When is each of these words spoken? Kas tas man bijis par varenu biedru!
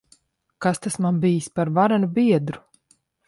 Kas 0.65 0.81
tas 0.85 0.97
man 1.05 1.19
bijis 1.27 1.49
par 1.59 1.73
varenu 1.77 2.09
biedru! 2.17 2.65